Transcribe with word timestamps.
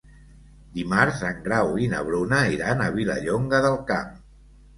Dimarts 0.77 1.19
en 1.29 1.43
Grau 1.47 1.69
i 1.83 1.89
na 1.91 1.99
Bruna 2.07 2.41
iran 2.55 2.83
a 2.87 2.89
Vilallonga 2.97 3.61
del 3.69 3.79
Camp. 3.93 4.11